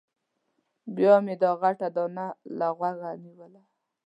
بیا 0.95 1.13
مې 1.25 1.35
دا 1.41 1.51
غټه 1.61 1.87
دانه 1.95 2.25
له 2.57 2.67
غوږه 2.77 3.09
ونیوه. 3.11 3.61